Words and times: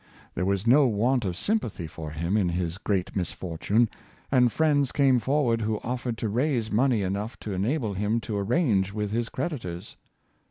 There 0.33 0.45
was 0.45 0.65
no 0.65 0.87
want 0.87 1.25
of 1.25 1.37
sympathy 1.37 1.85
for 1.85 2.09
him 2.09 2.35
in 2.35 2.49
his 2.49 2.79
great 2.79 3.15
misfortune, 3.15 3.87
and 4.31 4.51
friends 4.51 4.91
came 4.91 5.19
forward 5.19 5.61
who 5.61 5.79
offered 5.83 6.17
to 6.17 6.27
raise 6.27 6.71
money 6.71 7.03
enough 7.03 7.37
to 7.41 7.53
enable 7.53 7.93
him 7.93 8.19
to 8.21 8.35
arrange 8.35 8.93
with 8.93 9.11
his 9.11 9.29
creditors. 9.29 9.97